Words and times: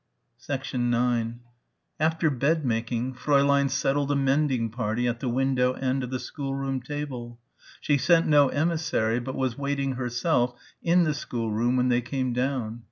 9 0.49 1.39
After 1.99 2.31
bed 2.31 2.65
making, 2.65 3.13
Fräulein 3.13 3.69
settled 3.69 4.09
a 4.09 4.15
mending 4.15 4.71
party 4.71 5.07
at 5.07 5.19
the 5.19 5.29
window 5.29 5.73
end 5.73 6.03
of 6.03 6.09
the 6.09 6.17
schoolroom 6.19 6.81
table. 6.81 7.37
She 7.81 7.99
sent 7.99 8.25
no 8.25 8.47
emissary 8.47 9.19
but 9.19 9.35
was 9.35 9.59
waiting 9.59 9.91
herself 9.91 10.55
in 10.81 11.03
the 11.03 11.13
schoolroom 11.13 11.77
when 11.77 11.89
they 11.89 12.01
came 12.01 12.33
down. 12.33 12.79